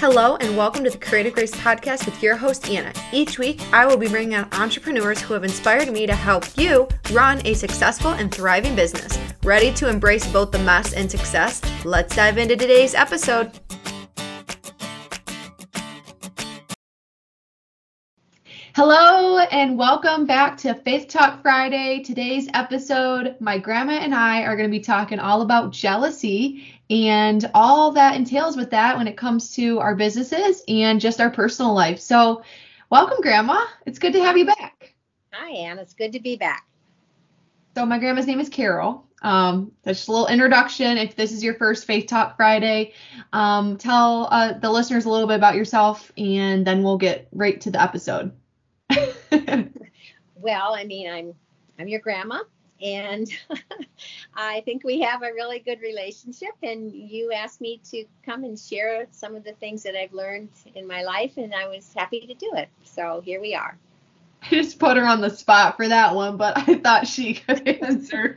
Hello, 0.00 0.36
and 0.36 0.56
welcome 0.56 0.84
to 0.84 0.90
the 0.90 0.96
Creative 0.96 1.34
Grace 1.34 1.50
Podcast 1.50 2.06
with 2.06 2.22
your 2.22 2.36
host, 2.36 2.70
Anna. 2.70 2.92
Each 3.12 3.36
week, 3.36 3.60
I 3.72 3.84
will 3.84 3.96
be 3.96 4.06
bringing 4.06 4.36
on 4.36 4.48
entrepreneurs 4.52 5.20
who 5.20 5.34
have 5.34 5.42
inspired 5.42 5.92
me 5.92 6.06
to 6.06 6.14
help 6.14 6.44
you 6.56 6.86
run 7.10 7.44
a 7.44 7.52
successful 7.52 8.12
and 8.12 8.32
thriving 8.32 8.76
business. 8.76 9.18
Ready 9.42 9.74
to 9.74 9.88
embrace 9.88 10.24
both 10.32 10.52
the 10.52 10.60
mess 10.60 10.92
and 10.92 11.10
success? 11.10 11.60
Let's 11.84 12.14
dive 12.14 12.38
into 12.38 12.54
today's 12.54 12.94
episode. 12.94 13.50
Hello, 18.80 19.38
and 19.38 19.76
welcome 19.76 20.24
back 20.24 20.56
to 20.58 20.72
Faith 20.72 21.08
Talk 21.08 21.42
Friday. 21.42 22.00
Today's 22.04 22.48
episode, 22.54 23.34
my 23.40 23.58
grandma 23.58 23.94
and 23.94 24.14
I 24.14 24.42
are 24.42 24.56
going 24.56 24.70
to 24.70 24.78
be 24.78 24.78
talking 24.78 25.18
all 25.18 25.42
about 25.42 25.72
jealousy 25.72 26.64
and 26.88 27.44
all 27.54 27.90
that 27.90 28.14
entails 28.14 28.56
with 28.56 28.70
that 28.70 28.96
when 28.96 29.08
it 29.08 29.16
comes 29.16 29.52
to 29.56 29.80
our 29.80 29.96
businesses 29.96 30.62
and 30.68 31.00
just 31.00 31.20
our 31.20 31.28
personal 31.28 31.74
life. 31.74 31.98
So, 31.98 32.44
welcome, 32.88 33.20
Grandma. 33.20 33.66
It's 33.84 33.98
good 33.98 34.12
to 34.12 34.22
have 34.22 34.38
you 34.38 34.46
back. 34.46 34.94
Hi, 35.32 35.50
Anne. 35.50 35.80
It's 35.80 35.94
good 35.94 36.12
to 36.12 36.20
be 36.20 36.36
back. 36.36 36.64
So, 37.74 37.84
my 37.84 37.98
grandma's 37.98 38.28
name 38.28 38.38
is 38.38 38.48
Carol. 38.48 39.08
Um, 39.22 39.72
that's 39.82 39.98
just 39.98 40.08
a 40.08 40.12
little 40.12 40.28
introduction. 40.28 40.98
If 40.98 41.16
this 41.16 41.32
is 41.32 41.42
your 41.42 41.54
first 41.54 41.84
Faith 41.84 42.06
Talk 42.06 42.36
Friday, 42.36 42.92
um, 43.32 43.76
tell 43.76 44.28
uh, 44.30 44.52
the 44.52 44.70
listeners 44.70 45.04
a 45.04 45.10
little 45.10 45.26
bit 45.26 45.34
about 45.34 45.56
yourself, 45.56 46.12
and 46.16 46.64
then 46.64 46.84
we'll 46.84 46.98
get 46.98 47.26
right 47.32 47.60
to 47.62 47.72
the 47.72 47.82
episode. 47.82 48.30
well, 50.36 50.74
I 50.74 50.84
mean, 50.84 51.10
I'm 51.10 51.34
I'm 51.78 51.88
your 51.88 52.00
grandma 52.00 52.42
and 52.80 53.28
I 54.34 54.60
think 54.62 54.84
we 54.84 55.00
have 55.00 55.22
a 55.22 55.32
really 55.32 55.58
good 55.58 55.80
relationship. 55.80 56.50
And 56.62 56.92
you 56.92 57.32
asked 57.32 57.60
me 57.60 57.80
to 57.90 58.04
come 58.24 58.44
and 58.44 58.58
share 58.58 59.06
some 59.10 59.34
of 59.34 59.44
the 59.44 59.52
things 59.54 59.82
that 59.82 59.96
I've 59.96 60.12
learned 60.12 60.50
in 60.74 60.86
my 60.86 61.02
life, 61.02 61.36
and 61.36 61.54
I 61.54 61.66
was 61.68 61.92
happy 61.96 62.20
to 62.20 62.34
do 62.34 62.52
it. 62.54 62.68
So 62.84 63.20
here 63.24 63.40
we 63.40 63.54
are. 63.54 63.76
I 64.42 64.48
just 64.50 64.78
put 64.78 64.96
her 64.96 65.04
on 65.04 65.20
the 65.20 65.30
spot 65.30 65.76
for 65.76 65.88
that 65.88 66.14
one, 66.14 66.36
but 66.36 66.56
I 66.56 66.76
thought 66.76 67.06
she 67.06 67.34
could 67.48 67.66
answer. 67.66 68.36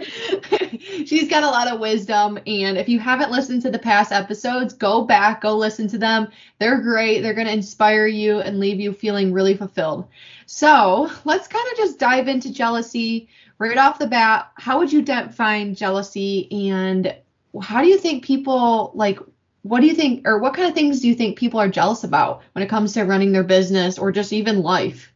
She's 1.05 1.29
got 1.29 1.43
a 1.43 1.47
lot 1.47 1.67
of 1.67 1.79
wisdom, 1.79 2.37
and 2.47 2.77
if 2.77 2.89
you 2.89 2.99
haven't 2.99 3.31
listened 3.31 3.61
to 3.63 3.71
the 3.71 3.79
past 3.79 4.11
episodes, 4.11 4.73
go 4.73 5.03
back, 5.03 5.41
go 5.41 5.55
listen 5.55 5.87
to 5.89 5.97
them. 5.97 6.27
They're 6.59 6.81
great. 6.81 7.21
They're 7.21 7.33
going 7.33 7.47
to 7.47 7.53
inspire 7.53 8.07
you 8.07 8.39
and 8.39 8.59
leave 8.59 8.79
you 8.79 8.93
feeling 8.93 9.31
really 9.31 9.55
fulfilled. 9.55 10.07
So 10.45 11.09
let's 11.23 11.47
kind 11.47 11.67
of 11.71 11.77
just 11.77 11.99
dive 11.99 12.27
into 12.27 12.51
jealousy 12.51 13.29
right 13.61 13.77
off 13.77 13.99
the 13.99 14.07
bat, 14.07 14.51
how 14.55 14.79
would 14.79 14.91
you 14.91 15.03
define 15.03 15.75
jealousy 15.75 16.51
and 16.51 17.15
how 17.61 17.83
do 17.83 17.87
you 17.87 17.99
think 17.99 18.25
people 18.25 18.91
like 18.95 19.19
what 19.61 19.81
do 19.81 19.85
you 19.85 19.93
think 19.93 20.27
or 20.27 20.39
what 20.39 20.55
kind 20.55 20.67
of 20.67 20.73
things 20.73 20.99
do 20.99 21.07
you 21.07 21.13
think 21.13 21.37
people 21.37 21.59
are 21.59 21.69
jealous 21.69 22.03
about 22.03 22.41
when 22.53 22.63
it 22.63 22.69
comes 22.69 22.93
to 22.93 23.03
running 23.03 23.31
their 23.31 23.43
business 23.43 23.99
or 23.99 24.11
just 24.11 24.33
even 24.33 24.63
life? 24.63 25.10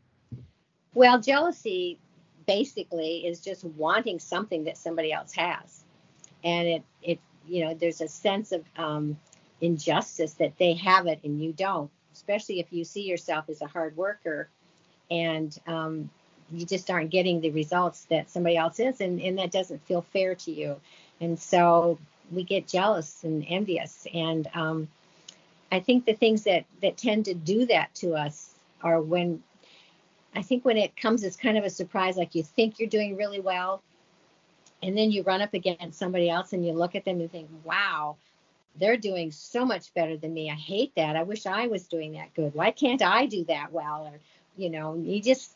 Well, 0.96 1.22
jealousy 1.22 2.00
basically 2.48 3.28
is 3.28 3.42
just 3.42 3.66
wanting 3.66 4.20
something 4.20 4.66
that 4.66 4.78
somebody 4.78 5.14
else 5.14 5.34
has. 5.36 5.84
And 6.44 6.68
it 6.68 6.84
it 7.04 7.20
you 7.48 7.66
know, 7.66 7.76
there's 7.76 8.02
a 8.02 8.08
sense 8.08 8.54
of 8.54 8.66
um, 8.78 9.20
injustice 9.62 10.34
that 10.36 10.58
they 10.58 10.74
have 10.76 11.08
it 11.08 11.20
and 11.24 11.42
you 11.42 11.54
don't, 11.54 11.92
especially 12.14 12.60
if 12.60 12.74
you 12.74 12.86
see 12.86 13.04
yourself 13.04 13.50
as 13.50 13.62
a 13.62 13.68
hard 13.68 13.96
worker 13.98 14.50
and 15.12 15.60
um, 15.68 16.10
you 16.52 16.66
just 16.66 16.90
aren't 16.90 17.12
getting 17.12 17.42
the 17.42 17.52
results 17.52 18.06
that 18.06 18.30
somebody 18.30 18.58
else 18.58 18.80
is 18.80 19.02
and, 19.02 19.22
and 19.22 19.38
that 19.38 19.52
doesn't 19.52 19.86
feel 19.86 20.02
fair 20.02 20.36
to 20.36 20.52
you 20.52 20.80
and 21.22 21.40
so 21.40 21.98
we 22.32 22.44
get 22.44 22.68
jealous 22.68 23.24
and 23.24 23.46
envious 23.48 24.08
and 24.14 24.48
um, 24.54 24.88
i 25.72 25.80
think 25.80 26.06
the 26.06 26.14
things 26.14 26.44
that 26.44 26.66
that 26.82 26.98
tend 26.98 27.26
to 27.26 27.34
do 27.34 27.66
that 27.66 27.94
to 27.96 28.14
us 28.14 28.54
are 28.82 29.02
when 29.02 29.42
i 30.36 30.42
think 30.42 30.66
when 30.66 30.78
it 30.78 30.96
comes 30.96 31.24
it's 31.24 31.36
kind 31.36 31.58
of 31.58 31.64
a 31.64 31.70
surprise 31.70 32.18
like 32.18 32.36
you 32.36 32.44
think 32.44 32.80
you're 32.80 32.90
doing 32.90 33.16
really 33.16 33.40
well 33.40 33.82
and 34.84 34.98
then 34.98 35.12
you 35.12 35.24
run 35.24 35.42
up 35.42 35.54
against 35.54 35.98
somebody 35.98 36.30
else 36.30 36.54
and 36.54 36.66
you 36.66 36.74
look 36.74 36.96
at 36.96 37.06
them 37.06 37.20
and 37.20 37.32
think 37.32 37.50
wow 37.64 38.16
they're 38.78 38.98
doing 38.98 39.32
so 39.32 39.66
much 39.66 39.94
better 39.94 40.18
than 40.18 40.34
me. 40.34 40.52
I 40.52 40.56
hate 40.56 40.94
that. 40.96 41.16
I 41.16 41.24
wish 41.24 41.46
i 41.46 41.68
was 41.68 41.88
doing 41.88 42.14
that 42.14 42.34
good. 42.34 42.54
Why 42.54 42.72
can't 42.72 43.02
i 43.02 43.26
do 43.26 43.46
that 43.46 43.72
well? 43.72 44.08
Or 44.12 44.20
you 44.58 44.70
know 44.70 44.96
you 44.96 45.22
just 45.22 45.56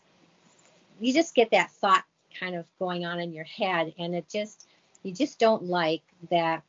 you 1.00 1.14
just 1.14 1.36
get 1.36 1.52
that 1.52 1.72
thought 1.72 2.03
kind 2.40 2.56
of 2.56 2.66
going 2.78 3.06
on 3.06 3.20
in 3.20 3.34
your 3.34 3.46
head 3.46 3.94
and 3.98 4.14
it 4.14 4.28
just 4.30 4.68
you 5.03 5.14
just 5.14 5.40
don't 5.40 5.64
like 5.64 6.02
that 6.30 6.64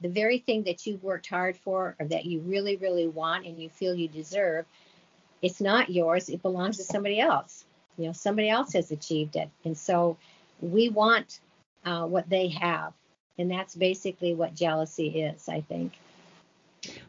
the 0.00 0.08
very 0.08 0.38
thing 0.38 0.64
that 0.64 0.86
you've 0.86 1.02
worked 1.02 1.26
hard 1.26 1.56
for 1.56 1.94
or 1.98 2.06
that 2.06 2.24
you 2.24 2.40
really 2.40 2.76
really 2.76 3.08
want 3.08 3.46
and 3.46 3.60
you 3.60 3.68
feel 3.68 3.94
you 3.94 4.08
deserve 4.08 4.64
it's 5.42 5.60
not 5.60 5.90
yours 5.90 6.28
it 6.28 6.42
belongs 6.42 6.78
to 6.78 6.84
somebody 6.84 7.20
else. 7.20 7.64
You 7.98 8.06
know 8.06 8.12
somebody 8.12 8.48
else 8.48 8.72
has 8.72 8.90
achieved 8.90 9.36
it. 9.36 9.50
And 9.64 9.76
so 9.76 10.16
we 10.60 10.88
want 10.88 11.40
uh, 11.84 12.06
what 12.06 12.28
they 12.30 12.48
have. 12.48 12.92
And 13.38 13.50
that's 13.50 13.74
basically 13.74 14.34
what 14.34 14.54
jealousy 14.54 15.22
is 15.22 15.48
i 15.48 15.60
think. 15.60 15.92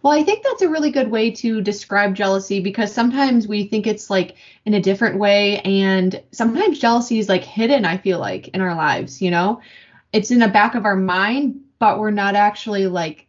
Well, 0.01 0.13
I 0.13 0.23
think 0.23 0.43
that's 0.43 0.61
a 0.61 0.69
really 0.69 0.91
good 0.91 1.09
way 1.09 1.31
to 1.31 1.61
describe 1.61 2.15
jealousy 2.15 2.59
because 2.59 2.93
sometimes 2.93 3.47
we 3.47 3.67
think 3.67 3.87
it's 3.87 4.09
like 4.09 4.35
in 4.65 4.73
a 4.73 4.81
different 4.81 5.17
way, 5.17 5.59
and 5.61 6.21
sometimes 6.31 6.79
jealousy 6.79 7.19
is 7.19 7.29
like 7.29 7.43
hidden, 7.43 7.85
I 7.85 7.97
feel 7.97 8.19
like, 8.19 8.49
in 8.49 8.61
our 8.61 8.75
lives, 8.75 9.21
you 9.21 9.31
know? 9.31 9.61
It's 10.11 10.29
in 10.29 10.39
the 10.39 10.47
back 10.47 10.75
of 10.75 10.85
our 10.85 10.95
mind, 10.95 11.59
but 11.79 11.99
we're 11.99 12.11
not 12.11 12.35
actually 12.35 12.85
like 12.85 13.27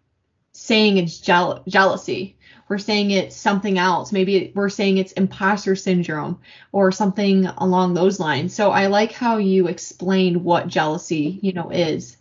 saying 0.52 0.98
it's 0.98 1.18
jeal- 1.18 1.62
jealousy. 1.66 2.36
We're 2.68 2.78
saying 2.78 3.10
it's 3.10 3.36
something 3.36 3.78
else. 3.78 4.12
Maybe 4.12 4.52
we're 4.54 4.68
saying 4.68 4.98
it's 4.98 5.12
imposter 5.12 5.76
syndrome 5.76 6.40
or 6.72 6.92
something 6.92 7.46
along 7.46 7.94
those 7.94 8.18
lines. 8.18 8.54
So 8.54 8.70
I 8.70 8.86
like 8.86 9.12
how 9.12 9.36
you 9.36 9.68
explained 9.68 10.42
what 10.44 10.68
jealousy, 10.68 11.38
you 11.42 11.52
know, 11.52 11.70
is. 11.70 12.16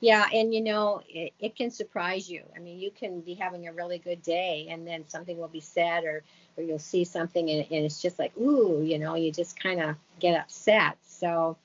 Yeah, 0.00 0.26
and 0.34 0.52
you 0.52 0.62
know, 0.62 1.00
it, 1.08 1.32
it, 1.38 1.54
can 1.54 1.70
surprise 1.70 2.28
you. 2.28 2.42
I 2.56 2.58
mean, 2.58 2.80
you 2.80 2.90
can 2.90 3.20
be 3.20 3.34
having 3.34 3.68
a 3.68 3.72
really 3.72 3.98
good 3.98 4.20
day 4.20 4.66
and 4.68 4.84
then 4.84 5.04
something 5.08 5.38
will 5.38 5.46
be 5.46 5.60
said 5.60 6.02
or 6.02 6.24
or 6.56 6.64
you'll 6.64 6.80
see 6.80 7.04
something 7.04 7.48
and, 7.48 7.60
and 7.70 7.84
it's 7.84 8.02
just 8.02 8.18
like, 8.18 8.36
ooh, 8.36 8.82
you 8.82 8.98
know, 8.98 9.14
you 9.14 9.30
just 9.30 9.58
kind 9.58 9.80
of 9.80 9.94
get 10.18 10.38
upset. 10.38 10.96
So 11.06 11.56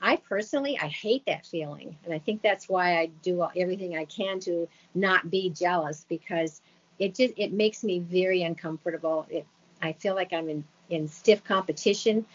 I 0.00 0.16
personally, 0.16 0.78
I 0.78 0.86
hate 0.86 1.26
that 1.26 1.46
feeling. 1.46 1.96
And 2.04 2.14
I 2.14 2.18
think 2.18 2.42
that's 2.42 2.68
why 2.68 2.98
I 2.98 3.06
do 3.22 3.46
everything 3.56 3.96
I 3.96 4.06
can 4.06 4.40
to 4.40 4.68
not 4.94 5.30
be 5.30 5.50
jealous 5.50 6.06
because 6.08 6.60
it 6.98 7.14
just 7.14 7.34
it 7.36 7.52
makes 7.52 7.84
me 7.84 8.00
very 8.00 8.42
uncomfortable. 8.42 9.26
It, 9.30 9.46
I 9.80 9.92
feel 9.92 10.14
like 10.14 10.32
I'm 10.32 10.48
in, 10.48 10.64
in 10.90 11.06
stiff 11.08 11.44
competition 11.44 12.26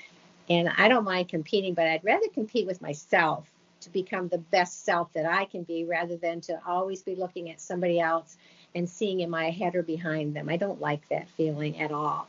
and 0.50 0.70
I 0.78 0.88
don't 0.88 1.04
mind 1.04 1.30
competing, 1.30 1.74
but 1.74 1.88
I'd 1.88 2.04
rather 2.04 2.28
compete 2.34 2.66
with 2.66 2.82
myself 2.82 3.50
to 3.82 3.90
become 3.90 4.28
the 4.30 4.38
best 4.38 4.86
self 4.86 5.12
that 5.14 5.26
I 5.26 5.46
can 5.46 5.64
be 5.64 5.84
rather 5.84 6.16
than 6.16 6.42
to 6.42 6.60
always 6.66 7.04
be 7.04 7.16
looking 7.16 7.50
at 7.50 7.60
somebody 7.60 8.00
else 8.00 8.38
and 8.76 8.90
seeing 8.90 9.22
am 9.22 9.36
I 9.36 9.48
ahead 9.48 9.76
or 9.76 9.84
behind 9.84 10.36
them. 10.36 10.50
I 10.50 10.58
don't 10.58 10.82
like 10.82 11.08
that 11.10 11.30
feeling 11.30 11.80
at 11.80 11.92
all. 11.92 12.28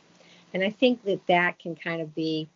And 0.53 0.63
I 0.63 0.69
think 0.69 1.03
that 1.03 1.25
that 1.27 1.59
can 1.59 1.75
kind 1.75 2.01
of 2.01 2.13
be 2.13 2.49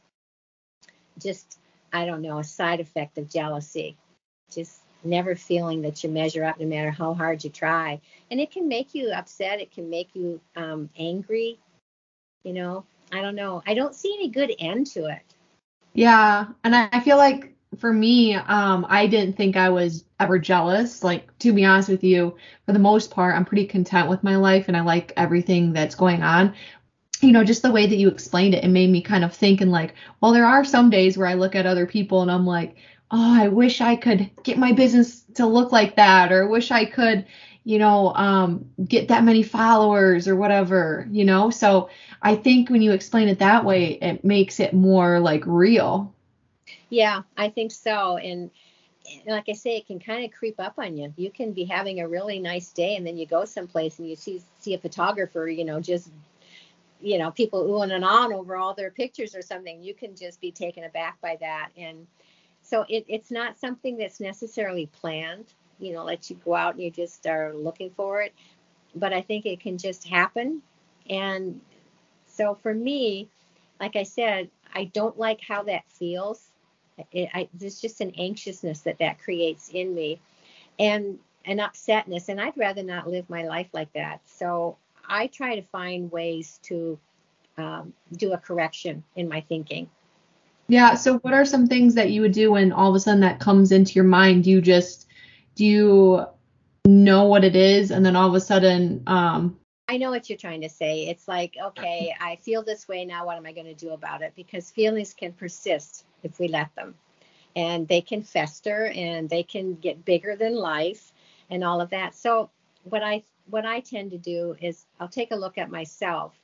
just, 1.21 1.59
I 1.91 2.05
don't 2.05 2.21
know, 2.21 2.39
a 2.39 2.43
side 2.43 2.79
effect 2.79 3.17
of 3.17 3.29
jealousy. 3.29 3.97
Just 4.51 4.81
never 5.03 5.35
feeling 5.35 5.81
that 5.81 6.03
you 6.03 6.09
measure 6.09 6.43
up 6.43 6.59
no 6.59 6.65
matter 6.65 6.91
how 6.91 7.13
hard 7.13 7.43
you 7.43 7.49
try. 7.49 7.99
And 8.31 8.39
it 8.39 8.51
can 8.51 8.67
make 8.67 8.93
you 8.93 9.11
upset. 9.11 9.59
It 9.59 9.71
can 9.71 9.89
make 9.89 10.09
you 10.13 10.39
um, 10.55 10.89
angry. 10.97 11.57
You 12.43 12.53
know, 12.53 12.85
I 13.11 13.21
don't 13.21 13.35
know. 13.35 13.63
I 13.65 13.73
don't 13.73 13.95
see 13.95 14.13
any 14.13 14.29
good 14.29 14.53
end 14.59 14.87
to 14.87 15.05
it. 15.05 15.21
Yeah. 15.93 16.47
And 16.63 16.75
I 16.75 16.99
feel 16.99 17.17
like 17.17 17.53
for 17.77 17.93
me, 17.93 18.35
um, 18.35 18.85
I 18.89 19.07
didn't 19.07 19.37
think 19.37 19.55
I 19.55 19.69
was 19.69 20.03
ever 20.19 20.39
jealous. 20.39 21.03
Like, 21.03 21.37
to 21.39 21.53
be 21.53 21.65
honest 21.65 21.89
with 21.89 22.03
you, 22.03 22.35
for 22.65 22.73
the 22.73 22.79
most 22.79 23.11
part, 23.11 23.35
I'm 23.35 23.45
pretty 23.45 23.65
content 23.65 24.09
with 24.09 24.23
my 24.23 24.35
life 24.37 24.67
and 24.67 24.77
I 24.77 24.81
like 24.81 25.13
everything 25.17 25.73
that's 25.73 25.95
going 25.95 26.23
on. 26.23 26.53
You 27.21 27.31
know, 27.31 27.43
just 27.43 27.61
the 27.61 27.71
way 27.71 27.85
that 27.85 27.97
you 27.97 28.07
explained 28.07 28.55
it, 28.55 28.63
it 28.63 28.69
made 28.69 28.89
me 28.89 29.01
kind 29.01 29.23
of 29.23 29.33
think 29.33 29.61
and 29.61 29.71
like, 29.71 29.93
well, 30.21 30.31
there 30.31 30.45
are 30.45 30.63
some 30.63 30.89
days 30.89 31.17
where 31.17 31.27
I 31.27 31.33
look 31.33 31.55
at 31.55 31.65
other 31.65 31.85
people 31.85 32.21
and 32.21 32.31
I'm 32.31 32.45
like, 32.45 32.77
oh, 33.11 33.41
I 33.43 33.47
wish 33.47 33.81
I 33.81 33.95
could 33.95 34.29
get 34.43 34.57
my 34.57 34.71
business 34.71 35.23
to 35.35 35.45
look 35.45 35.71
like 35.71 35.95
that, 35.95 36.31
or 36.31 36.47
wish 36.47 36.71
I 36.71 36.85
could, 36.85 37.25
you 37.63 37.79
know, 37.79 38.13
um, 38.13 38.69
get 38.87 39.07
that 39.07 39.23
many 39.23 39.43
followers 39.43 40.27
or 40.27 40.35
whatever, 40.35 41.07
you 41.11 41.25
know. 41.25 41.49
So 41.49 41.89
I 42.21 42.35
think 42.35 42.69
when 42.69 42.81
you 42.81 42.91
explain 42.91 43.27
it 43.27 43.39
that 43.39 43.65
way, 43.65 43.93
it 44.01 44.23
makes 44.23 44.59
it 44.59 44.73
more 44.73 45.19
like 45.19 45.43
real. 45.45 46.13
Yeah, 46.89 47.23
I 47.37 47.49
think 47.49 47.71
so. 47.71 48.17
And, 48.17 48.51
like 49.25 49.49
I 49.49 49.53
say, 49.53 49.77
it 49.77 49.87
can 49.87 49.99
kind 49.99 50.23
of 50.23 50.31
creep 50.31 50.59
up 50.59 50.75
on 50.77 50.95
you. 50.95 51.11
You 51.17 51.31
can 51.31 51.53
be 51.53 51.63
having 51.63 51.99
a 51.99 52.07
really 52.07 52.37
nice 52.39 52.69
day, 52.69 52.95
and 52.95 53.05
then 53.07 53.17
you 53.17 53.25
go 53.25 53.43
someplace 53.43 53.97
and 53.97 54.07
you 54.07 54.15
see 54.15 54.41
see 54.59 54.75
a 54.75 54.77
photographer, 54.77 55.47
you 55.47 55.65
know, 55.65 55.79
just 55.79 56.11
you 57.01 57.17
know, 57.17 57.31
people 57.31 57.63
oohing 57.65 57.93
and 57.93 58.03
on 58.03 58.33
over 58.33 58.55
all 58.55 58.73
their 58.73 58.91
pictures 58.91 59.35
or 59.35 59.41
something. 59.41 59.81
You 59.81 59.93
can 59.93 60.15
just 60.15 60.41
be 60.41 60.51
taken 60.51 60.83
aback 60.83 61.19
by 61.21 61.37
that. 61.39 61.69
And 61.77 62.05
so 62.69 62.85
it, 62.89 63.05
it's 63.09 63.31
not 63.31 63.59
something 63.59 63.97
that's 63.97 64.19
necessarily 64.19 64.87
planned, 64.87 65.53
you 65.79 65.93
know, 65.93 66.03
let 66.03 66.29
you 66.29 66.37
go 66.45 66.55
out 66.55 66.75
and 66.75 66.83
you 66.83 66.91
just 66.91 67.27
are 67.27 67.53
looking 67.55 67.91
for 67.91 68.21
it. 68.21 68.33
but 68.95 69.13
I 69.13 69.21
think 69.21 69.45
it 69.45 69.59
can 69.59 69.77
just 69.77 70.07
happen. 70.07 70.61
And 71.09 71.61
so 72.27 72.55
for 72.55 72.73
me, 72.73 73.29
like 73.79 73.95
I 73.95 74.03
said, 74.03 74.49
I 74.73 74.85
don't 74.85 75.17
like 75.17 75.41
how 75.41 75.63
that 75.63 75.83
feels. 75.89 76.49
It, 77.11 77.29
I, 77.33 77.49
there's 77.53 77.81
just 77.81 78.01
an 78.01 78.13
anxiousness 78.17 78.81
that 78.81 78.99
that 78.99 79.19
creates 79.19 79.69
in 79.69 79.93
me, 79.95 80.19
and 80.79 81.19
an 81.45 81.59
upsetness. 81.59 82.29
And 82.29 82.41
I'd 82.41 82.57
rather 82.57 82.83
not 82.83 83.09
live 83.09 83.29
my 83.29 83.43
life 83.45 83.69
like 83.73 83.93
that. 83.93 84.21
So 84.25 84.77
I 85.07 85.27
try 85.27 85.55
to 85.55 85.61
find 85.63 86.11
ways 86.11 86.59
to 86.63 86.99
um, 87.57 87.93
do 88.15 88.33
a 88.33 88.37
correction 88.37 89.03
in 89.15 89.29
my 89.29 89.41
thinking. 89.41 89.89
Yeah. 90.69 90.93
So, 90.93 91.17
what 91.17 91.33
are 91.33 91.45
some 91.45 91.67
things 91.67 91.95
that 91.95 92.11
you 92.11 92.21
would 92.21 92.31
do 92.31 92.51
when 92.51 92.71
all 92.71 92.89
of 92.89 92.95
a 92.95 92.99
sudden 92.99 93.21
that 93.21 93.39
comes 93.39 93.71
into 93.71 93.93
your 93.93 94.05
mind? 94.05 94.45
Do 94.45 94.51
you 94.51 94.61
just 94.61 95.07
do 95.55 95.65
you 95.65 96.25
know 96.85 97.25
what 97.25 97.43
it 97.43 97.55
is, 97.55 97.91
and 97.91 98.05
then 98.05 98.15
all 98.15 98.29
of 98.29 98.35
a 98.35 98.39
sudden, 98.39 99.03
um, 99.07 99.57
I 99.89 99.97
know 99.97 100.11
what 100.11 100.29
you're 100.29 100.37
trying 100.37 100.61
to 100.61 100.69
say. 100.69 101.07
It's 101.07 101.27
like, 101.27 101.55
okay, 101.61 102.15
I 102.21 102.35
feel 102.35 102.61
this 102.61 102.87
way 102.87 103.03
now. 103.03 103.25
What 103.25 103.37
am 103.37 103.47
I 103.47 103.51
going 103.51 103.65
to 103.65 103.73
do 103.73 103.89
about 103.89 104.21
it? 104.21 104.33
Because 104.35 104.69
feelings 104.69 105.13
can 105.15 105.33
persist 105.33 106.05
if 106.21 106.39
we 106.39 106.47
let 106.47 106.73
them, 106.75 106.93
and 107.55 107.87
they 107.87 108.01
can 108.01 108.21
fester 108.21 108.91
and 108.95 109.27
they 109.27 109.41
can 109.41 109.73
get 109.73 110.05
bigger 110.05 110.35
than 110.35 110.55
life, 110.55 111.11
and 111.49 111.63
all 111.63 111.81
of 111.81 111.89
that. 111.89 112.13
So, 112.13 112.51
what 112.83 113.01
I 113.01 113.23
what 113.49 113.65
I 113.65 113.79
tend 113.79 114.11
to 114.11 114.19
do 114.19 114.55
is 114.61 114.85
I'll 114.99 115.09
take 115.09 115.31
a 115.31 115.35
look 115.35 115.57
at 115.57 115.71
myself 115.71 116.35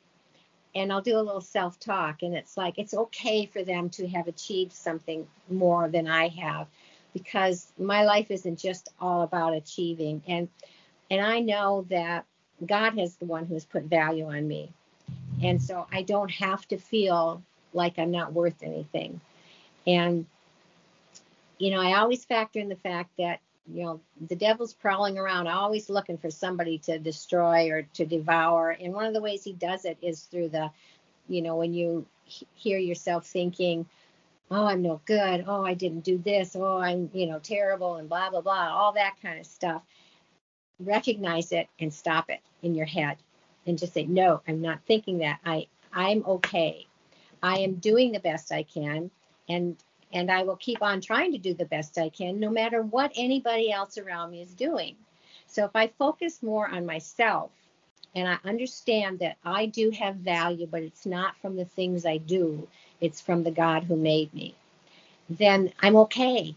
and 0.75 0.91
I'll 0.91 1.01
do 1.01 1.17
a 1.17 1.21
little 1.21 1.41
self 1.41 1.79
talk. 1.79 2.21
And 2.21 2.35
it's 2.35 2.57
like, 2.57 2.77
it's 2.77 2.93
okay 2.93 3.45
for 3.45 3.63
them 3.63 3.89
to 3.91 4.07
have 4.09 4.27
achieved 4.27 4.73
something 4.73 5.25
more 5.49 5.87
than 5.87 6.07
I 6.07 6.27
have 6.27 6.67
because 7.13 7.71
my 7.79 8.03
life 8.03 8.29
isn't 8.29 8.59
just 8.59 8.89
all 8.99 9.21
about 9.21 9.53
achieving. 9.53 10.21
And, 10.27 10.49
and 11.09 11.25
I 11.25 11.39
know 11.39 11.85
that 11.89 12.25
God 12.65 12.97
has 12.99 13.15
the 13.15 13.25
one 13.25 13.45
who's 13.45 13.63
put 13.63 13.83
value 13.83 14.27
on 14.27 14.47
me. 14.47 14.71
And 15.41 15.61
so 15.61 15.87
I 15.91 16.01
don't 16.01 16.31
have 16.31 16.67
to 16.67 16.77
feel 16.77 17.41
like 17.73 17.97
I'm 17.97 18.11
not 18.11 18.33
worth 18.33 18.61
anything. 18.61 19.21
And, 19.87 20.25
you 21.57 21.71
know, 21.71 21.79
I 21.79 21.99
always 21.99 22.25
factor 22.25 22.59
in 22.59 22.69
the 22.69 22.75
fact 22.75 23.11
that 23.17 23.39
you 23.71 23.83
know 23.83 23.99
the 24.27 24.35
devil's 24.35 24.73
prowling 24.73 25.17
around 25.17 25.47
always 25.47 25.89
looking 25.89 26.17
for 26.17 26.29
somebody 26.29 26.77
to 26.79 26.99
destroy 26.99 27.69
or 27.71 27.83
to 27.93 28.05
devour. 28.05 28.71
And 28.71 28.93
one 28.93 29.05
of 29.05 29.13
the 29.13 29.21
ways 29.21 29.43
he 29.43 29.53
does 29.53 29.85
it 29.85 29.97
is 30.01 30.21
through 30.23 30.49
the 30.49 30.71
you 31.27 31.41
know 31.41 31.55
when 31.55 31.73
you 31.73 32.05
hear 32.55 32.77
yourself 32.77 33.25
thinking 33.25 33.85
oh 34.51 34.65
i'm 34.65 34.81
no 34.81 35.01
good. 35.05 35.45
Oh 35.47 35.65
i 35.65 35.73
didn't 35.73 36.03
do 36.03 36.17
this. 36.17 36.55
Oh 36.55 36.77
i'm 36.77 37.09
you 37.13 37.27
know 37.27 37.39
terrible 37.39 37.95
and 37.95 38.07
blah 38.07 38.29
blah 38.29 38.41
blah 38.41 38.69
all 38.69 38.93
that 38.93 39.15
kind 39.21 39.39
of 39.39 39.45
stuff. 39.45 39.81
Recognize 40.79 41.51
it 41.51 41.67
and 41.79 41.93
stop 41.93 42.29
it 42.29 42.41
in 42.61 42.75
your 42.75 42.85
head 42.85 43.17
and 43.65 43.79
just 43.79 43.93
say 43.93 44.05
no 44.05 44.41
i'm 44.47 44.61
not 44.61 44.79
thinking 44.85 45.19
that. 45.19 45.39
I 45.45 45.67
i'm 45.91 46.23
okay. 46.25 46.85
I 47.41 47.59
am 47.59 47.75
doing 47.75 48.11
the 48.11 48.19
best 48.19 48.51
i 48.51 48.63
can. 48.63 49.09
And 49.49 49.77
and 50.15 50.31
I 50.31 50.43
will 50.43 50.55
keep 50.55 50.81
on 50.81 51.01
trying 51.01 51.33
to 51.33 51.37
do 51.37 51.53
the 51.53 51.65
best 51.65 51.97
I 51.97 52.07
can, 52.07 52.39
no 52.39 52.49
matter 52.49 52.81
what 52.81 53.11
anybody 53.17 53.69
else 53.69 53.97
around 53.97 54.31
me 54.31 54.41
is 54.41 54.53
doing. 54.53 54.95
So 55.45 55.65
if 55.65 55.75
I 55.75 55.87
focus 55.87 56.41
more 56.41 56.69
on 56.69 56.85
myself 56.85 57.51
and 58.15 58.25
I 58.25 58.37
understand 58.45 59.19
that 59.19 59.35
I 59.43 59.65
do 59.65 59.91
have 59.91 60.15
value, 60.15 60.67
but 60.71 60.83
it's 60.83 61.05
not 61.05 61.35
from 61.41 61.57
the 61.57 61.65
things 61.65 62.05
I 62.05 62.17
do, 62.17 62.65
it's 63.01 63.19
from 63.19 63.43
the 63.43 63.51
God 63.51 63.83
who 63.83 63.97
made 63.97 64.33
me, 64.33 64.55
then 65.29 65.73
I'm 65.81 65.97
okay. 65.97 66.55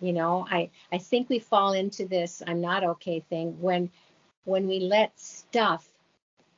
You 0.00 0.12
know, 0.12 0.44
I, 0.50 0.70
I 0.90 0.98
think 0.98 1.30
we 1.30 1.38
fall 1.38 1.74
into 1.74 2.06
this 2.06 2.42
I'm 2.44 2.60
not 2.60 2.82
okay 2.84 3.20
thing 3.20 3.56
when 3.60 3.88
when 4.44 4.66
we 4.66 4.80
let 4.80 5.18
stuff 5.18 5.88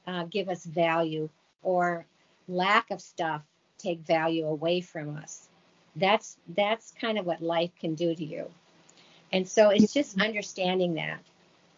uh, 0.06 0.24
give 0.24 0.48
us 0.48 0.64
value 0.64 1.28
or 1.62 2.06
lack 2.48 2.90
of 2.90 3.02
stuff 3.02 3.42
take 3.76 4.00
value 4.00 4.46
away 4.46 4.80
from 4.80 5.16
us 5.16 5.47
that's 5.98 6.36
that's 6.56 6.92
kind 7.00 7.18
of 7.18 7.26
what 7.26 7.42
life 7.42 7.70
can 7.80 7.94
do 7.94 8.14
to 8.14 8.24
you. 8.24 8.50
And 9.32 9.46
so 9.46 9.70
it's 9.70 9.92
just 9.92 10.20
understanding 10.20 10.94
that 10.94 11.20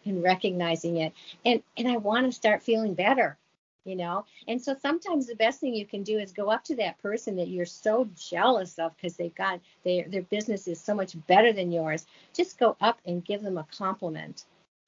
and 0.04 0.22
recognizing 0.22 0.98
it. 0.98 1.12
And 1.44 1.62
and 1.76 1.88
i 1.88 1.96
want 1.96 2.26
to 2.26 2.32
start 2.32 2.62
feeling 2.62 2.94
better 2.94 3.36
you 3.84 3.96
know? 3.96 4.24
And 4.46 4.60
so 4.60 4.76
sometimes 4.80 5.26
the 5.26 5.34
best 5.34 5.60
thing 5.60 5.74
you 5.74 5.86
can 5.86 6.02
do 6.02 6.18
is 6.18 6.32
go 6.32 6.50
up 6.50 6.64
to 6.64 6.76
that 6.76 7.00
person 7.02 7.36
that 7.36 7.48
you're 7.48 7.66
so 7.66 8.08
jealous 8.16 8.78
of 8.78 8.94
because 8.96 9.16
they've 9.16 9.34
got 9.34 9.60
their 9.84 10.08
their 10.08 10.22
business 10.22 10.68
is 10.68 10.80
so 10.80 10.94
much 10.94 11.16
better 11.26 11.52
than 11.52 11.72
yours. 11.72 12.06
Just 12.34 12.58
go 12.58 12.76
up 12.80 13.00
and 13.06 13.24
give 13.24 13.42
them 13.42 13.58
a 13.58 13.66
compliment 13.76 14.44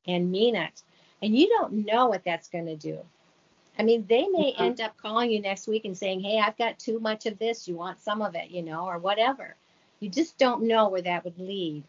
and 0.06 0.30
mean 0.30 0.56
it. 0.56 0.82
And 1.22 1.36
you 1.36 1.48
don't 1.48 1.86
know 1.86 2.08
what 2.08 2.24
that's 2.24 2.48
going 2.48 2.66
to 2.66 2.76
do 2.76 2.98
I 3.78 3.82
mean, 3.82 4.04
they 4.08 4.26
may 4.28 4.54
end 4.58 4.80
up 4.80 4.96
calling 4.96 5.30
you 5.30 5.40
next 5.40 5.66
week 5.66 5.84
and 5.84 5.96
saying, 5.96 6.20
Hey, 6.20 6.38
I've 6.38 6.58
got 6.58 6.78
too 6.78 7.00
much 7.00 7.26
of 7.26 7.38
this. 7.38 7.66
You 7.66 7.74
want 7.74 8.00
some 8.00 8.22
of 8.22 8.34
it, 8.34 8.50
you 8.50 8.62
know, 8.62 8.86
or 8.86 8.98
whatever. 8.98 9.56
You 10.00 10.08
just 10.08 10.38
don't 10.38 10.64
know 10.64 10.88
where 10.88 11.02
that 11.02 11.24
would 11.24 11.38
lead. 11.38 11.84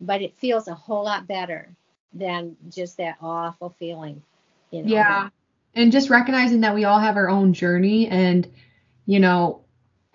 But 0.00 0.20
it 0.20 0.36
feels 0.36 0.68
a 0.68 0.74
whole 0.74 1.04
lot 1.04 1.26
better 1.26 1.68
than 2.12 2.56
just 2.70 2.98
that 2.98 3.16
awful 3.20 3.70
feeling. 3.78 4.22
You 4.70 4.82
know? 4.82 4.92
Yeah. 4.92 5.28
And 5.74 5.92
just 5.92 6.10
recognizing 6.10 6.60
that 6.62 6.74
we 6.74 6.84
all 6.84 6.98
have 6.98 7.16
our 7.16 7.28
own 7.28 7.52
journey 7.52 8.08
and, 8.08 8.50
you 9.06 9.20
know, 9.20 9.62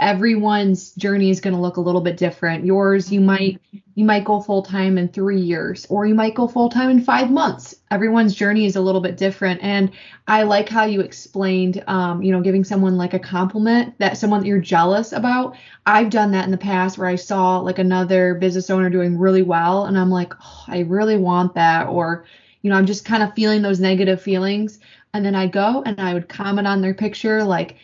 everyone's 0.02 0.94
journey 0.96 1.30
is 1.30 1.40
going 1.40 1.54
to 1.54 1.62
look 1.62 1.78
a 1.78 1.82
little 1.82 2.02
bit 2.02 2.18
different. 2.18 2.66
Yours, 2.66 3.12
you 3.12 3.22
might 3.22 3.62
you 3.94 4.04
might 4.04 4.24
go 4.24 4.42
full 4.42 4.64
time 4.64 4.98
in 4.98 5.08
3 5.10 5.40
years 5.40 5.86
or 5.90 6.06
you 6.08 6.16
might 6.16 6.34
go 6.34 6.48
full 6.48 6.70
time 6.70 6.90
in 6.90 7.02
5 7.04 7.30
months. 7.30 7.76
Everyone's 7.92 8.34
journey 8.34 8.66
is 8.66 8.76
a 8.76 8.82
little 8.82 9.00
bit 9.00 9.16
different 9.16 9.62
and 9.62 9.92
I 10.28 10.44
like 10.44 10.68
how 10.68 10.86
you 10.86 11.02
explained 11.02 11.84
um, 11.88 12.24
you 12.24 12.32
know, 12.32 12.42
giving 12.42 12.64
someone 12.64 12.98
like 12.98 13.14
a 13.14 13.20
compliment 13.20 13.98
that 14.00 14.18
someone 14.18 14.42
that 14.42 14.48
you're 14.48 14.60
jealous 14.60 15.12
about. 15.12 15.56
I've 15.86 16.10
done 16.10 16.32
that 16.32 16.46
in 16.46 16.52
the 16.52 16.58
past 16.58 16.98
where 16.98 17.08
I 17.08 17.16
saw 17.16 17.60
like 17.60 17.78
another 17.78 18.34
business 18.36 18.72
owner 18.72 18.90
doing 18.90 19.20
really 19.20 19.44
well 19.44 19.86
and 19.86 19.98
I'm 19.98 20.10
like, 20.10 20.34
oh, 20.44 20.64
I 20.68 20.80
really 20.80 21.18
want 21.18 21.54
that 21.54 21.88
or 21.88 22.26
you 22.64 22.70
know, 22.70 22.76
I'm 22.76 22.86
just 22.86 23.06
kind 23.06 23.24
of 23.24 23.34
feeling 23.34 23.62
those 23.62 23.80
negative 23.80 24.22
feelings 24.22 24.80
and 25.14 25.24
then 25.24 25.36
I 25.36 25.48
go 25.48 25.84
and 25.86 26.00
I 26.02 26.14
would 26.16 26.28
comment 26.28 26.68
on 26.68 26.82
their 26.82 26.94
picture 26.94 27.44
like 27.44 27.76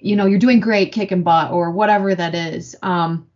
you 0.00 0.16
know, 0.16 0.26
you're 0.26 0.38
doing 0.38 0.60
great 0.60 0.92
kicking 0.92 1.22
butt 1.22 1.52
or 1.52 1.70
whatever 1.70 2.14
that 2.14 2.34
is. 2.34 2.76
Um, 2.82 3.28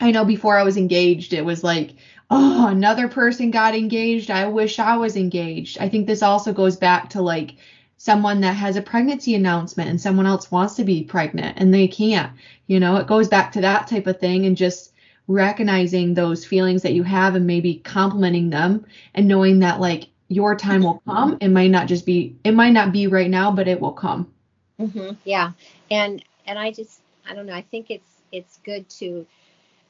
I 0.00 0.10
know 0.10 0.24
before 0.24 0.58
I 0.58 0.62
was 0.62 0.76
engaged, 0.76 1.32
it 1.32 1.44
was 1.44 1.62
like, 1.62 1.92
oh, 2.30 2.66
another 2.68 3.08
person 3.08 3.50
got 3.50 3.74
engaged. 3.74 4.30
I 4.30 4.46
wish 4.48 4.78
I 4.78 4.96
was 4.96 5.16
engaged. 5.16 5.78
I 5.78 5.88
think 5.88 6.06
this 6.06 6.22
also 6.22 6.52
goes 6.52 6.76
back 6.76 7.10
to 7.10 7.22
like 7.22 7.56
someone 7.98 8.40
that 8.40 8.56
has 8.56 8.76
a 8.76 8.82
pregnancy 8.82 9.34
announcement 9.34 9.88
and 9.88 10.00
someone 10.00 10.26
else 10.26 10.50
wants 10.50 10.74
to 10.74 10.84
be 10.84 11.04
pregnant 11.04 11.58
and 11.58 11.72
they 11.72 11.86
can't. 11.86 12.32
You 12.66 12.80
know, 12.80 12.96
it 12.96 13.06
goes 13.06 13.28
back 13.28 13.52
to 13.52 13.60
that 13.60 13.86
type 13.86 14.06
of 14.06 14.18
thing 14.18 14.46
and 14.46 14.56
just 14.56 14.92
recognizing 15.28 16.14
those 16.14 16.44
feelings 16.44 16.82
that 16.82 16.94
you 16.94 17.04
have 17.04 17.36
and 17.36 17.46
maybe 17.46 17.76
complimenting 17.76 18.50
them 18.50 18.86
and 19.14 19.28
knowing 19.28 19.60
that 19.60 19.80
like 19.80 20.08
your 20.28 20.56
time 20.56 20.82
will 20.82 21.02
come. 21.06 21.38
It 21.40 21.48
might 21.48 21.70
not 21.70 21.86
just 21.86 22.04
be, 22.04 22.34
it 22.42 22.52
might 22.52 22.72
not 22.72 22.92
be 22.92 23.06
right 23.06 23.30
now, 23.30 23.52
but 23.52 23.68
it 23.68 23.80
will 23.80 23.92
come. 23.92 24.32
Mm-hmm. 24.80 25.14
Yeah, 25.24 25.52
and 25.90 26.24
and 26.46 26.58
I 26.58 26.72
just 26.72 27.00
I 27.28 27.34
don't 27.34 27.46
know. 27.46 27.54
I 27.54 27.62
think 27.62 27.90
it's 27.90 28.08
it's 28.30 28.58
good 28.64 28.88
to 28.90 29.26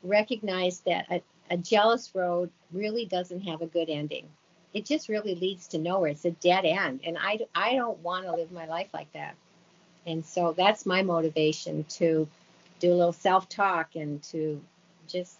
recognize 0.02 0.80
that 0.80 1.06
a, 1.10 1.22
a 1.50 1.56
jealous 1.56 2.14
road 2.14 2.50
really 2.72 3.06
doesn't 3.06 3.42
have 3.42 3.62
a 3.62 3.66
good 3.66 3.88
ending. 3.88 4.28
It 4.74 4.84
just 4.84 5.08
really 5.08 5.34
leads 5.34 5.68
to 5.68 5.78
nowhere. 5.78 6.10
It's 6.10 6.24
a 6.24 6.30
dead 6.30 6.64
end, 6.64 7.00
and 7.04 7.16
I 7.18 7.40
I 7.54 7.74
don't 7.74 7.98
want 8.00 8.26
to 8.26 8.32
live 8.32 8.52
my 8.52 8.66
life 8.66 8.88
like 8.92 9.12
that. 9.12 9.34
And 10.06 10.24
so 10.24 10.52
that's 10.56 10.84
my 10.84 11.02
motivation 11.02 11.84
to 11.84 12.28
do 12.80 12.92
a 12.92 12.94
little 12.94 13.12
self 13.12 13.48
talk 13.48 13.94
and 13.94 14.22
to 14.24 14.60
just 15.06 15.36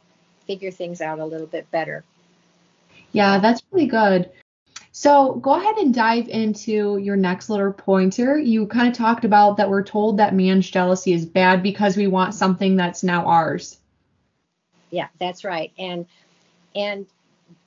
figure 0.47 0.71
things 0.71 1.01
out 1.01 1.19
a 1.19 1.25
little 1.25 1.47
bit 1.47 1.71
better. 1.71 2.05
Yeah, 3.13 3.39
that's 3.39 3.63
really 3.71 3.87
good. 3.87 4.31
So 4.95 5.37
go 5.37 5.55
ahead 5.55 5.77
and 5.79 5.95
dive 5.95 6.29
into 6.29 6.99
your 6.99 7.17
next 7.17 7.49
little 7.49 7.73
pointer. 7.73 8.39
You 8.39 8.67
kind 8.67 8.89
of 8.89 8.95
talked 8.95 9.25
about 9.25 9.57
that 9.57 9.71
we're 9.71 9.83
told 9.83 10.19
that 10.19 10.35
man's 10.35 10.71
jealousy 10.71 11.15
is 11.15 11.25
bad 11.25 11.63
because 11.63 11.97
we 11.97 12.07
want 12.07 12.35
something 12.35 12.77
that's 12.77 13.03
now 13.03 13.25
ours. 13.25 13.79
Yeah, 14.91 15.09
that's 15.19 15.45
right. 15.45 15.73
And 15.79 16.07
and 16.75 17.07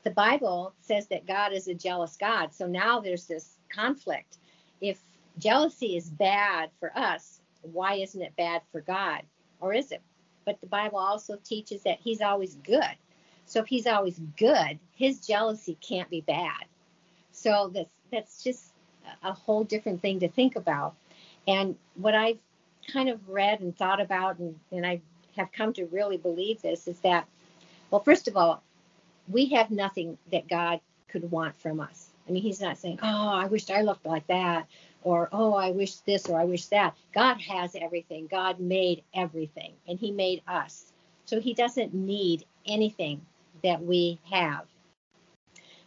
the 0.04 0.12
Bible 0.12 0.74
says 0.82 1.08
that 1.08 1.26
God 1.26 1.52
is 1.52 1.68
a 1.68 1.74
jealous 1.74 2.16
God. 2.16 2.54
So 2.54 2.68
now 2.68 3.00
there's 3.00 3.26
this 3.26 3.56
conflict. 3.74 4.38
If 4.80 5.00
jealousy 5.40 5.98
is 5.98 6.08
bad 6.08 6.70
for 6.80 6.96
us, 6.96 7.42
why 7.64 7.96
isn't 7.96 8.22
it 8.22 8.36
bad 8.36 8.62
for 8.72 8.82
God? 8.82 9.24
Or 9.60 9.74
is 9.74 9.92
it? 9.92 10.04
But 10.46 10.62
the 10.62 10.68
Bible 10.68 11.00
also 11.00 11.40
teaches 11.44 11.82
that 11.84 11.98
he's 12.00 12.22
always 12.22 12.54
good. 12.64 12.96
So 13.48 13.62
if 13.62 13.68
he's 13.68 13.88
always 13.88 14.20
good, 14.38 14.78
his 14.96 15.26
jealousy 15.26 15.76
can't 15.82 16.10
be 16.12 16.22
bad 16.22 16.66
so 17.46 17.70
that's 17.72 17.90
that's 18.12 18.44
just 18.44 18.72
a 19.24 19.32
whole 19.32 19.64
different 19.64 20.02
thing 20.02 20.20
to 20.20 20.28
think 20.28 20.56
about. 20.56 20.96
And 21.48 21.76
what 21.94 22.16
I've 22.16 22.40
kind 22.92 23.08
of 23.08 23.30
read 23.30 23.60
and 23.60 23.78
thought 23.78 24.02
about, 24.02 24.40
and, 24.40 24.60
and 24.72 24.86
I 24.86 25.00
have 25.38 25.52
come 25.52 25.72
to 25.74 25.86
really 25.86 26.18
believe 26.18 26.62
this, 26.62 26.88
is 26.88 27.00
that, 27.02 27.28
well, 27.92 28.02
first 28.02 28.28
of 28.28 28.36
all, 28.36 28.64
we 29.28 29.46
have 29.48 29.70
nothing 29.70 30.18
that 30.32 30.48
God 30.48 30.80
could 31.08 31.30
want 31.30 31.56
from 31.56 31.80
us. 31.80 32.10
I 32.28 32.32
mean, 32.32 32.42
he's 32.42 32.62
not 32.62 32.80
saying, 32.80 32.98
"Oh, 33.04 33.30
I 33.30 33.46
wished 33.46 33.70
I 33.70 33.82
looked 33.82 34.08
like 34.08 34.26
that," 34.26 34.66
or 35.04 35.30
"Oh, 35.32 35.54
I 35.54 35.70
wish 35.70 35.98
this," 35.98 36.28
or 36.28 36.40
"I 36.40 36.46
wish 36.46 36.66
that." 36.68 36.96
God 37.14 37.40
has 37.42 37.76
everything. 37.76 38.26
God 38.26 38.60
made 38.60 39.04
everything, 39.14 39.74
and 39.88 40.00
He 40.00 40.10
made 40.12 40.42
us, 40.48 40.92
so 41.26 41.40
He 41.40 41.54
doesn't 41.54 41.94
need 41.94 42.44
anything 42.66 43.24
that 43.64 43.84
we 43.84 44.20
have. 44.32 44.66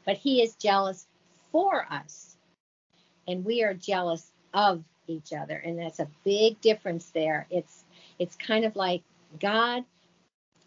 But 0.05 0.19
He 0.19 0.41
is 0.41 0.55
jealous 0.55 1.09
for 1.53 1.87
us, 1.91 2.37
and 3.27 3.45
we 3.45 3.63
are 3.63 3.75
jealous 3.75 4.31
of 4.55 4.83
each 5.07 5.33
other, 5.33 5.57
and 5.57 5.79
that's 5.79 6.01
a 6.01 6.09
big 6.25 6.61
difference 6.61 7.11
there. 7.11 7.47
It's 7.51 7.85
it's 8.19 8.37
kind 8.37 8.65
of 8.65 8.77
like 8.77 9.03
God 9.41 9.85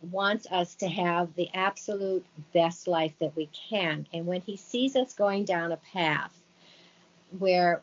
wants 0.01 0.47
us 0.51 0.75
to 0.75 0.87
have 0.87 1.33
the 1.35 1.49
absolute 1.53 2.25
best 2.53 2.87
life 2.87 3.13
that 3.19 3.35
we 3.35 3.49
can. 3.69 4.07
And 4.13 4.25
when 4.25 4.41
he 4.41 4.57
sees 4.57 4.95
us 4.95 5.13
going 5.13 5.45
down 5.45 5.71
a 5.71 5.77
path 5.77 6.33
where 7.37 7.81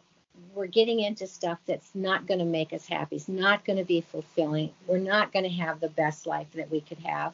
we're 0.55 0.67
getting 0.67 1.00
into 1.00 1.26
stuff 1.26 1.59
that's 1.67 1.95
not 1.95 2.26
going 2.26 2.40
to 2.40 2.45
make 2.45 2.73
us 2.73 2.87
happy, 2.87 3.17
it's 3.17 3.28
not 3.28 3.64
going 3.64 3.78
to 3.78 3.85
be 3.85 4.00
fulfilling, 4.00 4.71
we're 4.87 4.99
not 4.99 5.33
going 5.33 5.45
to 5.45 5.50
have 5.50 5.81
the 5.81 5.88
best 5.88 6.26
life 6.26 6.49
that 6.55 6.71
we 6.71 6.81
could 6.81 6.99
have, 6.99 7.33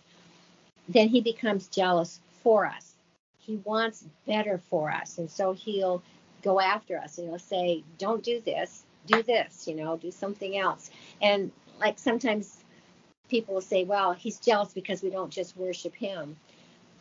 then 0.88 1.08
he 1.08 1.20
becomes 1.20 1.68
jealous 1.68 2.20
for 2.42 2.66
us. 2.66 2.93
He 3.44 3.56
wants 3.64 4.04
better 4.26 4.58
for 4.58 4.90
us. 4.90 5.18
And 5.18 5.30
so 5.30 5.52
he'll 5.52 6.02
go 6.42 6.60
after 6.60 6.98
us 6.98 7.18
and 7.18 7.28
he'll 7.28 7.38
say, 7.38 7.84
Don't 7.98 8.22
do 8.22 8.40
this, 8.40 8.84
do 9.06 9.22
this, 9.22 9.66
you 9.68 9.74
know, 9.74 9.96
do 9.96 10.10
something 10.10 10.56
else. 10.56 10.90
And 11.20 11.50
like 11.80 11.98
sometimes 11.98 12.64
people 13.28 13.54
will 13.54 13.60
say, 13.60 13.84
well, 13.84 14.12
he's 14.12 14.38
jealous 14.38 14.72
because 14.72 15.02
we 15.02 15.10
don't 15.10 15.30
just 15.30 15.56
worship 15.56 15.94
him. 15.94 16.36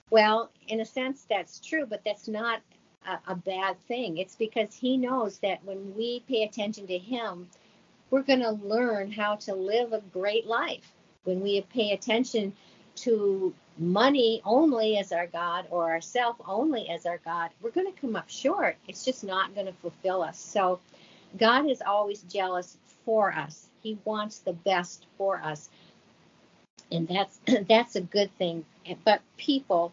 Well, 0.10 0.50
in 0.68 0.80
a 0.80 0.86
sense, 0.86 1.26
that's 1.30 1.60
true, 1.60 1.86
but 1.86 2.04
that's 2.04 2.28
not 2.28 2.62
a, 3.08 3.20
a 3.32 3.36
bad 3.36 3.78
thing. 3.88 4.18
It's 4.18 4.36
because 4.36 4.76
he 4.76 4.98
knows 4.98 5.40
that 5.40 5.64
when 5.64 5.96
we 5.96 6.22
pay 6.22 6.44
attention 6.44 6.88
to 6.88 6.98
him, 6.98 7.48
we're 8.10 8.22
going 8.22 8.42
to 8.42 8.52
learn 8.52 9.12
how 9.12 9.36
to 9.38 9.56
live 9.56 9.94
a 9.94 10.02
great 10.02 10.46
life. 10.46 10.92
When 11.24 11.42
we 11.42 11.62
pay 11.62 11.92
attention 11.92 12.54
to 12.96 13.54
money 13.78 14.42
only 14.46 14.98
as 14.98 15.12
our 15.12 15.28
God 15.28 15.68
or 15.72 15.92
ourself 15.92 16.38
only 16.48 16.90
as 16.90 17.06
our 17.06 17.20
God, 17.26 17.50
we're 17.62 17.72
going 17.72 17.92
to 17.92 18.00
come 18.00 18.16
up 18.16 18.30
short. 18.30 18.78
It's 18.88 19.04
just 19.04 19.24
not 19.24 19.56
going 19.56 19.68
to 19.68 19.74
fulfill 19.74 20.22
us. 20.22 20.40
So 20.40 20.80
God 21.38 21.70
is 21.70 21.82
always 21.86 22.22
jealous 22.24 22.78
for 23.06 23.34
us. 23.34 23.68
He 23.82 23.98
wants 24.06 24.40
the 24.40 24.54
best 24.54 25.08
for 25.18 25.42
us 25.42 25.70
and 26.94 27.08
that's 27.08 27.40
that's 27.68 27.96
a 27.96 28.02
good 28.02 28.36
thing. 28.38 28.64
But 29.04 29.22
people, 29.38 29.92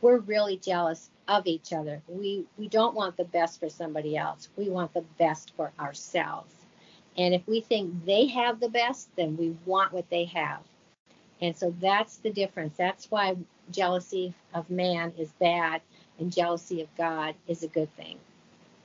we're 0.00 0.18
really 0.18 0.58
jealous 0.58 1.10
of 1.28 1.46
each 1.46 1.72
other. 1.72 2.02
We 2.08 2.44
we 2.58 2.68
don't 2.68 2.94
want 2.94 3.16
the 3.16 3.24
best 3.24 3.58
for 3.58 3.68
somebody 3.68 4.16
else. 4.16 4.48
We 4.56 4.68
want 4.68 4.94
the 4.94 5.04
best 5.18 5.52
for 5.56 5.72
ourselves. 5.80 6.54
And 7.16 7.34
if 7.34 7.46
we 7.46 7.60
think 7.60 8.06
they 8.06 8.26
have 8.28 8.60
the 8.60 8.68
best, 8.68 9.08
then 9.16 9.36
we 9.36 9.56
want 9.66 9.92
what 9.92 10.08
they 10.08 10.24
have. 10.26 10.60
And 11.42 11.54
so 11.56 11.74
that's 11.80 12.16
the 12.18 12.30
difference. 12.30 12.74
That's 12.78 13.10
why 13.10 13.36
jealousy 13.70 14.32
of 14.54 14.70
man 14.70 15.12
is 15.18 15.28
bad 15.32 15.82
and 16.18 16.32
jealousy 16.32 16.80
of 16.80 16.88
God 16.96 17.34
is 17.46 17.62
a 17.62 17.68
good 17.68 17.94
thing. 17.96 18.16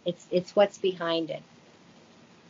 It's 0.06 0.28
it's 0.32 0.56
what's 0.56 0.78
behind 0.78 1.30
it. 1.30 1.44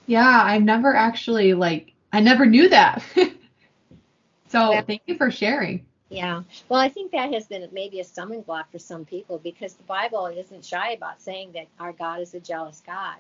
Yeah, 0.07 0.41
I've 0.43 0.63
never 0.63 0.95
actually 0.95 1.53
like 1.53 1.93
I 2.11 2.21
never 2.21 2.45
knew 2.45 2.69
that. 2.69 3.03
So 4.49 4.81
thank 4.87 5.01
you 5.05 5.15
for 5.17 5.29
sharing. 5.29 5.85
Yeah. 6.09 6.43
Well, 6.69 6.79
I 6.79 6.89
think 6.89 7.11
that 7.11 7.33
has 7.33 7.47
been 7.47 7.67
maybe 7.71 7.99
a 7.99 8.03
stumbling 8.03 8.41
block 8.41 8.71
for 8.71 8.79
some 8.79 9.03
people 9.03 9.39
because 9.39 9.73
the 9.73 9.83
Bible 9.83 10.27
isn't 10.27 10.63
shy 10.63 10.91
about 10.91 11.21
saying 11.21 11.51
that 11.53 11.67
our 11.79 11.91
God 11.91 12.21
is 12.21 12.33
a 12.33 12.39
jealous 12.39 12.81
God, 12.85 13.17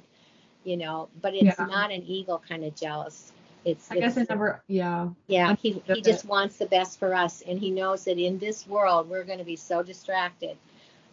you 0.63 0.77
know, 0.77 1.09
but 1.21 1.33
it's 1.35 1.59
yeah. 1.59 1.65
not 1.65 1.91
an 1.91 2.03
evil 2.03 2.41
kind 2.47 2.63
of 2.63 2.75
jealous. 2.75 3.33
It's, 3.67 3.91
I 3.91 3.95
it's, 3.95 4.15
guess 4.15 4.17
I 4.17 4.25
never, 4.33 4.63
yeah. 4.69 5.09
Yeah. 5.27 5.55
He, 5.61 5.83
he 5.87 6.01
just 6.01 6.23
wants 6.23 6.55
the 6.55 6.67
best 6.67 6.97
for 6.99 7.13
us. 7.13 7.43
And 7.45 7.59
he 7.59 7.69
knows 7.69 8.05
that 8.05 8.17
in 8.17 8.39
this 8.39 8.65
world, 8.65 9.09
we're 9.09 9.25
going 9.25 9.39
to 9.39 9.43
be 9.43 9.57
so 9.57 9.83
distracted 9.83 10.55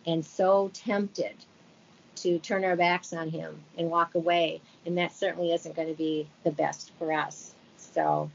and 0.06 0.24
so 0.24 0.70
tempted 0.72 1.34
to 2.16 2.38
turn 2.38 2.64
our 2.64 2.76
backs 2.76 3.12
on 3.12 3.28
him 3.28 3.58
and 3.76 3.90
walk 3.90 4.14
away. 4.14 4.60
And 4.86 4.96
that 4.98 5.12
certainly 5.12 5.52
isn't 5.52 5.74
going 5.74 5.88
to 5.88 5.94
be 5.94 6.28
the 6.44 6.52
best 6.52 6.92
for 6.96 7.12
us. 7.12 7.54
So 7.76 8.30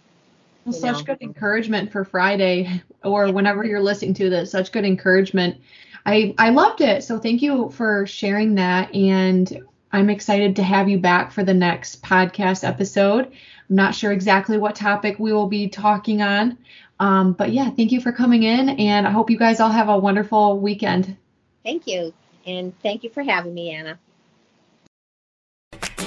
well, 0.66 0.74
such 0.74 0.98
know. 0.98 1.16
good 1.16 1.22
encouragement 1.22 1.90
for 1.90 2.04
Friday 2.04 2.84
or 3.06 3.32
whenever 3.32 3.64
you're 3.64 3.80
listening 3.80 4.16
to 4.16 4.30
this. 4.30 4.52
Such 4.52 4.74
good 4.74 4.84
encouragement. 4.84 5.62
I 6.06 6.36
I 6.38 6.50
loved 6.50 6.82
it. 6.82 7.06
So 7.06 7.20
thank 7.20 7.42
you 7.42 7.70
for 7.70 8.06
sharing 8.06 8.56
that 8.56 8.94
and 8.94 9.64
I'm 9.92 10.10
excited 10.10 10.56
to 10.58 10.64
have 10.64 10.88
you 10.88 11.00
back 11.00 11.32
for 11.32 11.44
the 11.44 11.54
next 11.54 12.04
podcast 12.04 12.68
episode. 12.68 13.32
I'm 13.70 13.76
not 13.76 13.94
sure 13.94 14.12
exactly 14.12 14.58
what 14.58 14.76
topic 14.76 15.20
we 15.20 15.32
will 15.32 15.48
be 15.48 15.70
talking 15.70 16.22
on. 16.22 16.58
Um, 17.00 17.34
but 17.34 17.52
yeah, 17.52 17.70
thank 17.70 17.92
you 17.92 18.02
for 18.02 18.12
coming 18.12 18.44
in 18.44 18.70
and 18.70 19.08
I 19.08 19.12
hope 19.12 19.30
you 19.30 19.38
guys 19.38 19.60
all 19.60 19.70
have 19.70 19.90
a 19.90 19.98
wonderful 19.98 20.60
weekend. 20.60 21.16
Thank 21.64 21.88
you. 21.88 22.14
And 22.46 22.74
thank 22.82 23.04
you 23.04 23.10
for 23.10 23.22
having 23.24 23.54
me, 23.54 23.72
Anna. 23.72 24.00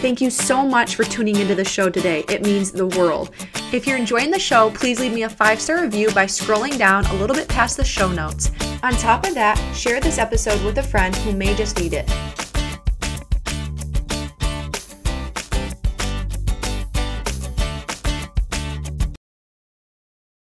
Thank 0.02 0.20
you 0.20 0.30
so 0.30 0.66
much 0.66 0.96
for 0.96 1.04
tuning 1.04 1.36
into 1.36 1.54
the 1.54 1.64
show 1.64 1.88
today. 1.88 2.24
It 2.28 2.42
means 2.42 2.72
the 2.72 2.88
world. 2.88 3.30
If 3.72 3.86
you're 3.86 3.96
enjoying 3.96 4.32
the 4.32 4.38
show, 4.38 4.70
please 4.70 4.98
leave 4.98 5.12
me 5.12 5.22
a 5.22 5.28
five 5.28 5.60
star 5.60 5.80
review 5.82 6.10
by 6.10 6.26
scrolling 6.26 6.76
down 6.76 7.06
a 7.06 7.14
little 7.14 7.36
bit 7.36 7.48
past 7.48 7.76
the 7.76 7.84
show 7.84 8.10
notes. 8.10 8.50
On 8.82 8.92
top 8.94 9.24
of 9.24 9.34
that, 9.34 9.56
share 9.76 10.00
this 10.00 10.18
episode 10.18 10.60
with 10.64 10.78
a 10.78 10.82
friend 10.82 11.14
who 11.14 11.36
may 11.36 11.54
just 11.54 11.78
need 11.78 11.92
it. 11.92 12.10